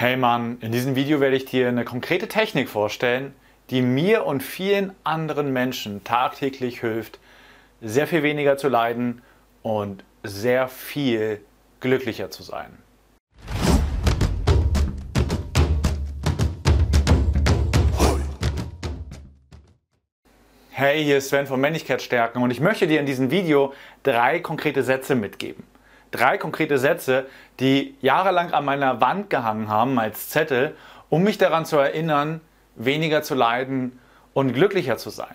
[0.00, 3.34] Hey Mann, in diesem Video werde ich dir eine konkrete Technik vorstellen,
[3.70, 7.18] die mir und vielen anderen Menschen tagtäglich hilft,
[7.80, 9.22] sehr viel weniger zu leiden
[9.64, 11.40] und sehr viel
[11.80, 12.78] glücklicher zu sein.
[20.70, 23.72] Hey, hier ist Sven von Männlichkeitsstärken und ich möchte dir in diesem Video
[24.04, 25.64] drei konkrete Sätze mitgeben
[26.10, 27.26] drei konkrete Sätze,
[27.60, 30.74] die jahrelang an meiner Wand gehangen haben als Zettel,
[31.08, 32.40] um mich daran zu erinnern,
[32.76, 33.98] weniger zu leiden
[34.34, 35.34] und glücklicher zu sein.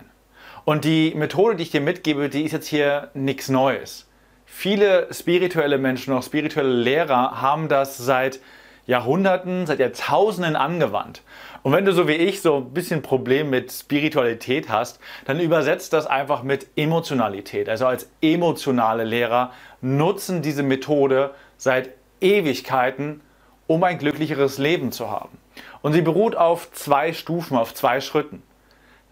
[0.66, 4.08] Und die Methode, die ich dir mitgebe, die ist jetzt hier nichts Neues.
[4.46, 8.40] Viele spirituelle Menschen, auch spirituelle Lehrer, haben das seit
[8.86, 11.22] Jahrhunderten, seit Jahrtausenden angewandt.
[11.62, 15.94] Und wenn du so wie ich so ein bisschen Problem mit Spiritualität hast, dann übersetzt
[15.94, 17.70] das einfach mit Emotionalität.
[17.70, 19.52] Also als emotionale Lehrer
[19.82, 23.22] nutzen diese Methode seit Ewigkeiten,
[23.68, 25.38] um ein glücklicheres Leben zu haben.
[25.82, 28.44] Und sie beruht auf zwei Stufen, auf zwei Schritten.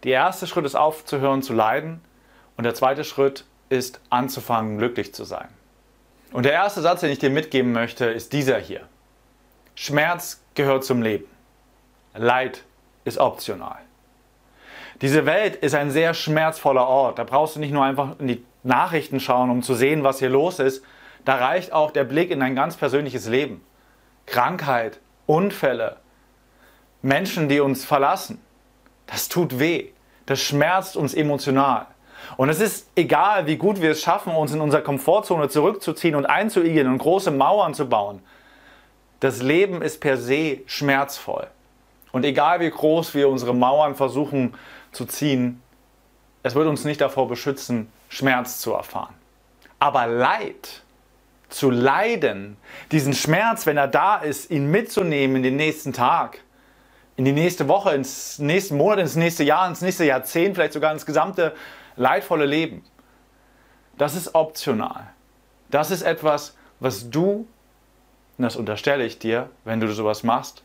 [0.04, 2.02] Der erste Schritt ist aufzuhören zu leiden
[2.58, 5.48] und der zweite Schritt ist anzufangen glücklich zu sein.
[6.34, 8.82] Und der erste Satz, den ich dir mitgeben möchte, ist dieser hier.
[9.75, 11.25] Schmerz gehört zum Leben.
[12.14, 12.64] Leid
[13.03, 13.80] ist optional.
[15.02, 17.17] Diese Welt ist ein sehr schmerzvoller Ort.
[17.17, 20.30] Da brauchst du nicht nur einfach in die Nachrichten schauen, um zu sehen, was hier
[20.30, 20.83] los ist.
[21.25, 23.64] Da reicht auch der Blick in dein ganz persönliches Leben.
[24.25, 25.97] Krankheit, Unfälle,
[27.02, 28.39] Menschen, die uns verlassen.
[29.08, 29.89] Das tut weh.
[30.25, 31.88] Das schmerzt uns emotional.
[32.38, 36.25] Und es ist egal, wie gut wir es schaffen, uns in unserer Komfortzone zurückzuziehen und
[36.25, 38.22] einzuigeln und große Mauern zu bauen.
[39.22, 41.47] Das Leben ist per se schmerzvoll.
[42.11, 44.55] Und egal wie groß wir unsere Mauern versuchen
[44.91, 45.61] zu ziehen,
[46.44, 49.14] es wird uns nicht davor beschützen, Schmerz zu erfahren.
[49.80, 50.81] Aber Leid,
[51.49, 52.58] zu leiden,
[52.92, 56.39] diesen Schmerz, wenn er da ist, ihn mitzunehmen in den nächsten Tag,
[57.16, 60.92] in die nächste Woche, ins nächste Monat, ins nächste Jahr, ins nächste Jahrzehnt, vielleicht sogar
[60.94, 61.53] ins gesamte
[61.95, 62.83] leidvolle Leben,
[63.98, 65.08] das ist optional.
[65.70, 67.48] Das ist etwas, was du
[68.42, 70.64] und das unterstelle ich dir, wenn du sowas machst,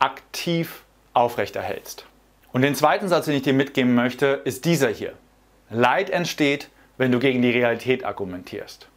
[0.00, 0.82] aktiv
[1.12, 2.06] aufrechterhältst.
[2.52, 5.12] Und den zweiten Satz, den ich dir mitgeben möchte, ist dieser hier.
[5.70, 8.88] Leid entsteht, wenn du gegen die Realität argumentierst.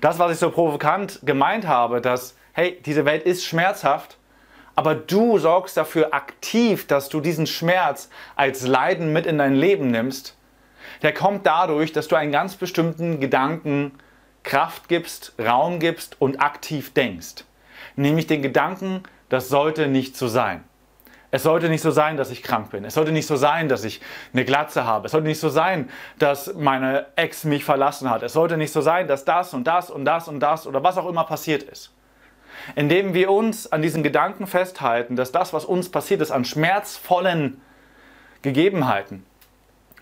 [0.00, 4.18] Das, was ich so provokant gemeint habe, dass, hey, diese Welt ist schmerzhaft,
[4.74, 9.92] aber du sorgst dafür aktiv, dass du diesen Schmerz als Leiden mit in dein Leben
[9.92, 10.36] nimmst,
[11.02, 13.92] der kommt dadurch, dass du einen ganz bestimmten Gedanken
[14.48, 17.44] Kraft gibst, Raum gibst und aktiv denkst.
[17.96, 20.64] Nämlich den Gedanken, das sollte nicht so sein.
[21.30, 22.86] Es sollte nicht so sein, dass ich krank bin.
[22.86, 24.00] Es sollte nicht so sein, dass ich
[24.32, 25.04] eine Glatze habe.
[25.04, 28.22] Es sollte nicht so sein, dass meine Ex mich verlassen hat.
[28.22, 30.96] Es sollte nicht so sein, dass das und das und das und das oder was
[30.96, 31.92] auch immer passiert ist.
[32.74, 37.60] Indem wir uns an diesen Gedanken festhalten, dass das, was uns passiert ist, an schmerzvollen
[38.40, 39.26] Gegebenheiten,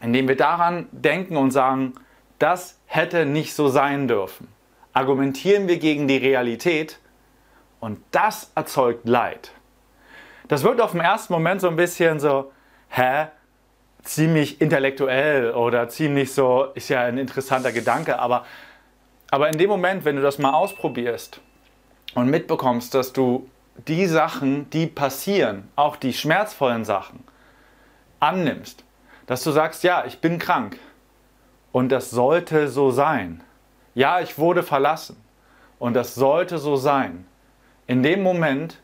[0.00, 1.94] indem wir daran denken und sagen,
[2.38, 4.48] das hätte nicht so sein dürfen.
[4.92, 6.98] Argumentieren wir gegen die Realität
[7.78, 9.52] und das erzeugt Leid.
[10.48, 12.52] Das wird auf den ersten Moment so ein bisschen so,
[12.88, 13.26] hä?
[14.02, 18.46] Ziemlich intellektuell oder ziemlich so, ist ja ein interessanter Gedanke, aber,
[19.30, 21.40] aber in dem Moment, wenn du das mal ausprobierst
[22.14, 23.50] und mitbekommst, dass du
[23.88, 27.24] die Sachen, die passieren, auch die schmerzvollen Sachen,
[28.20, 28.84] annimmst,
[29.26, 30.78] dass du sagst, ja, ich bin krank,
[31.76, 33.42] und das sollte so sein.
[33.94, 35.22] Ja, ich wurde verlassen.
[35.78, 37.26] Und das sollte so sein.
[37.86, 38.80] In dem Moment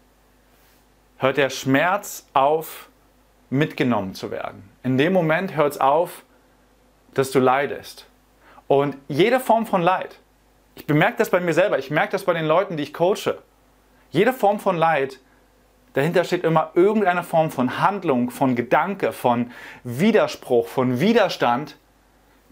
[1.17, 2.91] hört der Schmerz auf,
[3.49, 4.69] mitgenommen zu werden.
[4.83, 6.23] In dem Moment hört es auf,
[7.15, 8.05] dass du leidest.
[8.69, 10.19] Und jede Form von Leid,
[10.75, 13.39] ich bemerke das bei mir selber, ich merke das bei den Leuten, die ich coache.
[14.11, 15.19] Jede Form von Leid,
[15.95, 19.51] dahinter steht immer irgendeine Form von Handlung, von Gedanke, von
[19.83, 21.79] Widerspruch, von Widerstand,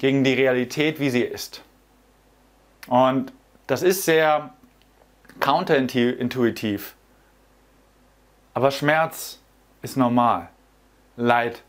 [0.01, 1.63] gegen die Realität, wie sie ist.
[2.89, 3.35] Und
[3.67, 4.55] das ist sehr
[5.41, 6.95] counterintuitiv.
[8.55, 9.41] Aber Schmerz
[9.83, 10.49] ist normal.
[11.19, 11.63] Leid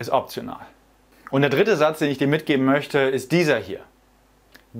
[0.00, 0.66] ist optional.
[1.30, 3.84] Und der dritte Satz, den ich dir mitgeben möchte, ist dieser hier.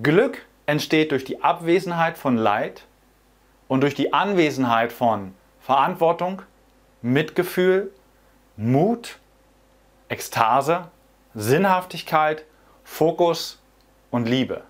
[0.03, 2.83] Glück entsteht durch die Abwesenheit von Leid
[3.69, 6.43] und durch die Anwesenheit von Verantwortung,
[7.01, 7.93] Mitgefühl,
[8.57, 9.21] Mut,
[10.09, 10.89] Ekstase,
[11.35, 12.45] Sinnhaftigkeit
[12.89, 13.61] Fokus
[14.11, 14.63] und Liebe.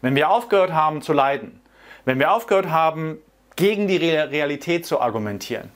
[0.00, 1.60] Wenn wir aufgehört haben zu leiden,
[2.04, 3.18] wenn wir aufgehört haben,
[3.56, 5.72] gegen die Realität zu argumentieren,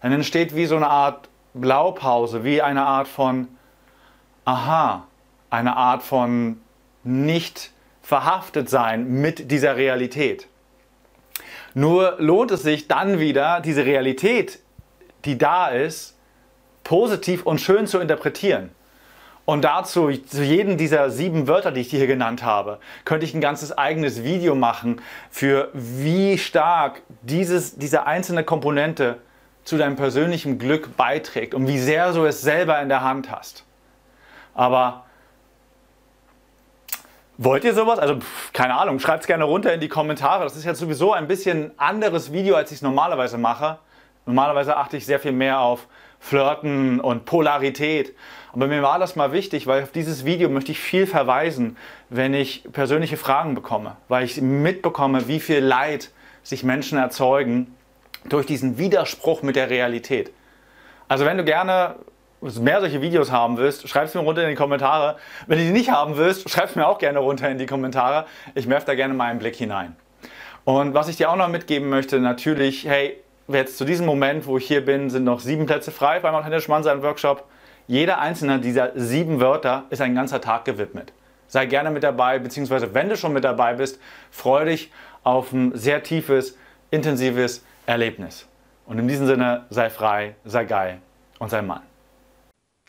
[0.00, 3.48] dann entsteht wie so eine Art Blaupause, wie eine Art von
[4.46, 5.06] Aha,
[5.50, 6.62] eine Art von
[7.02, 10.48] nicht verhaftet sein mit dieser Realität.
[11.74, 14.60] Nur lohnt es sich dann wieder, diese Realität,
[15.26, 16.16] die da ist,
[16.84, 18.70] positiv und schön zu interpretieren.
[19.50, 23.34] Und dazu, zu jedem dieser sieben Wörter, die ich dir hier genannt habe, könnte ich
[23.34, 29.16] ein ganzes eigenes Video machen, für wie stark dieses, diese einzelne Komponente
[29.64, 33.64] zu deinem persönlichen Glück beiträgt und wie sehr du es selber in der Hand hast.
[34.54, 35.02] Aber
[37.36, 37.98] wollt ihr sowas?
[37.98, 38.20] Also
[38.52, 40.44] keine Ahnung, schreibt es gerne runter in die Kommentare.
[40.44, 43.78] Das ist jetzt sowieso ein bisschen anderes Video, als ich es normalerweise mache.
[44.26, 45.88] Normalerweise achte ich sehr viel mehr auf
[46.20, 48.14] Flirten und Polarität.
[48.52, 51.76] Aber mir war das mal wichtig, weil auf dieses Video möchte ich viel verweisen,
[52.08, 56.10] wenn ich persönliche Fragen bekomme, weil ich mitbekomme, wie viel Leid
[56.42, 57.74] sich Menschen erzeugen
[58.28, 60.30] durch diesen Widerspruch mit der Realität.
[61.08, 61.96] Also wenn du gerne
[62.40, 65.16] mehr solche Videos haben willst, schreib es mir runter in die Kommentare.
[65.46, 68.26] Wenn du die nicht haben willst, schreib es mir auch gerne runter in die Kommentare.
[68.54, 69.96] Ich werfe da gerne mal einen Blick hinein.
[70.64, 73.16] Und was ich dir auch noch mitgeben möchte, natürlich, hey,
[73.48, 76.70] jetzt zu diesem Moment, wo ich hier bin, sind noch sieben Plätze frei beim Authentische
[76.70, 77.44] Mann sein Workshop.
[77.86, 81.12] Jeder einzelne dieser sieben Wörter ist ein ganzer Tag gewidmet.
[81.48, 83.98] Sei gerne mit dabei, beziehungsweise wenn du schon mit dabei bist,
[84.30, 84.92] freue dich
[85.24, 86.56] auf ein sehr tiefes,
[86.90, 88.46] intensives Erlebnis.
[88.86, 90.98] Und in diesem Sinne, sei frei, sei geil
[91.38, 91.82] und sei Mann.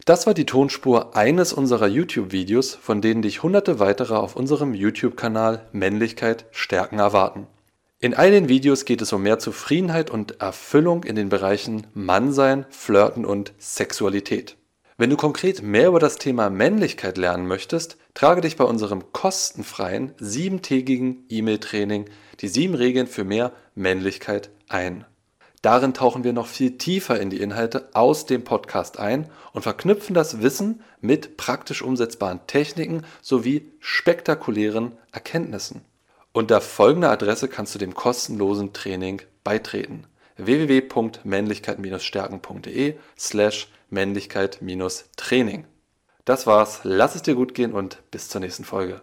[0.06, 5.68] Das war die Tonspur eines unserer YouTube-Videos, von denen dich hunderte weitere auf unserem YouTube-Kanal
[5.71, 7.45] Männlichkeit stärken erwarten.
[8.03, 12.65] In all den Videos geht es um mehr Zufriedenheit und Erfüllung in den Bereichen Mannsein,
[12.71, 14.57] Flirten und Sexualität.
[14.98, 20.15] Wenn du konkret mehr über das Thema Männlichkeit lernen möchtest, trage dich bei unserem kostenfreien
[20.18, 22.06] siebentägigen E-Mail-Training
[22.39, 25.06] die sieben Regeln für mehr Männlichkeit ein.
[25.62, 30.15] Darin tauchen wir noch viel tiefer in die Inhalte aus dem Podcast ein und verknüpfen
[30.15, 35.86] das Wissen mit praktisch umsetzbaren Techniken sowie spektakulären Erkenntnissen.
[36.33, 40.07] Unter folgender Adresse kannst du dem kostenlosen Training beitreten:
[40.38, 45.66] www.männlichkeit-stärken.de slash Männlichkeit-Training.
[46.24, 49.01] Das war's, lass es dir gut gehen und bis zur nächsten Folge.